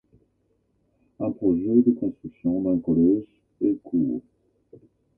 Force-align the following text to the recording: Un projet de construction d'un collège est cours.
Un 1.19 1.29
projet 1.29 1.75
de 1.83 1.91
construction 1.91 2.59
d'un 2.63 2.79
collège 2.79 3.23
est 3.63 3.75
cours. 3.83 4.23